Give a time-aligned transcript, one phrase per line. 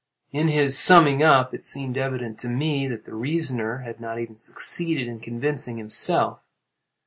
[0.31, 4.35] In his summing up it seemed evident to me that the reasoner had not even
[4.35, 6.39] succeeded in convincing himself.